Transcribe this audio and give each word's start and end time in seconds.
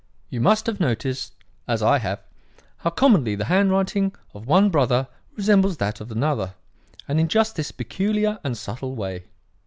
You 0.31 0.41
must 0.41 0.65
have 0.65 0.79
noticed, 0.79 1.35
as 1.67 1.83
I 1.83 1.99
have, 1.99 2.23
how 2.77 2.89
commonly 2.89 3.35
the 3.35 3.45
handwriting 3.45 4.15
of 4.33 4.47
one 4.47 4.71
brother 4.71 5.07
resembles 5.35 5.77
that 5.77 6.01
of 6.01 6.11
another, 6.11 6.55
and 7.07 7.19
in 7.19 7.27
just 7.27 7.55
this 7.55 7.69
peculiar 7.71 8.39
and 8.43 8.57
subtle 8.57 8.95
way. 8.95 9.25